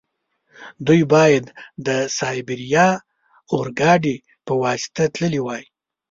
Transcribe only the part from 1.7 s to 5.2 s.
د سایبیریا اورګاډي په واسطه